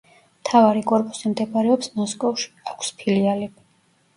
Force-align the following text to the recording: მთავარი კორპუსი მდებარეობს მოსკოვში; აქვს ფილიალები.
მთავარი 0.43 0.81
კორპუსი 0.91 1.31
მდებარეობს 1.33 1.91
მოსკოვში; 1.99 2.49
აქვს 2.73 2.93
ფილიალები. 3.03 3.71